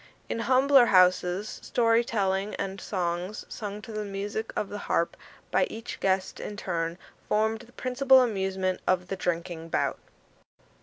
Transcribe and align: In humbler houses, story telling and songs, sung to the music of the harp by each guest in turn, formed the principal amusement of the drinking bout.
In 0.29 0.39
humbler 0.39 0.87
houses, 0.87 1.59
story 1.61 2.03
telling 2.03 2.55
and 2.55 2.81
songs, 2.81 3.45
sung 3.49 3.83
to 3.83 3.91
the 3.91 4.03
music 4.03 4.51
of 4.55 4.69
the 4.69 4.79
harp 4.89 5.15
by 5.51 5.65
each 5.69 5.99
guest 5.99 6.39
in 6.39 6.57
turn, 6.57 6.97
formed 7.29 7.59
the 7.59 7.71
principal 7.73 8.21
amusement 8.23 8.81
of 8.87 9.09
the 9.09 9.15
drinking 9.15 9.69
bout. 9.69 9.99